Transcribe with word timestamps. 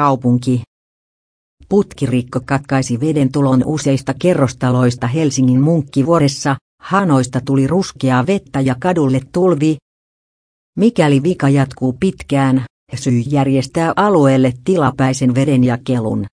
kaupunki. 0.00 0.62
Putkirikko 1.68 2.40
katkaisi 2.44 3.00
veden 3.00 3.32
tulon 3.32 3.62
useista 3.66 4.14
kerrostaloista 4.22 5.06
Helsingin 5.06 5.60
munkkivuoressa, 5.60 6.56
hanoista 6.82 7.40
tuli 7.44 7.66
ruskeaa 7.66 8.26
vettä 8.26 8.60
ja 8.60 8.76
kadulle 8.80 9.20
tulvi. 9.32 9.76
Mikäli 10.78 11.22
vika 11.22 11.48
jatkuu 11.48 11.96
pitkään, 12.00 12.64
syy 12.94 13.18
järjestää 13.26 13.92
alueelle 13.96 14.52
tilapäisen 14.64 15.34
vedenjakelun. 15.34 16.26